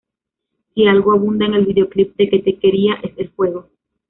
Si 0.73 0.87
algo 0.87 1.11
abunda 1.13 1.45
en 1.45 1.53
el 1.53 1.65
videoclip 1.67 2.15
de 2.15 2.27
Que 2.27 2.39
te 2.39 2.57
quería 2.57 2.95
es 3.03 3.13
el 3.19 3.29
fuego. 3.29 3.69